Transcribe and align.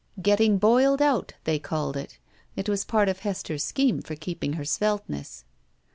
"Getting 0.19 0.57
boiled 0.57 0.99
out," 0.99 1.33
they 1.43 1.59
called 1.59 1.95
it. 1.95 2.17
It 2.55 2.67
was 2.67 2.83
part 2.83 3.07
of 3.07 3.19
Hester's 3.19 3.63
scheme 3.63 4.01
for 4.01 4.15
keeping 4.15 4.53
her 4.53 4.65
sveltness. 4.65 5.43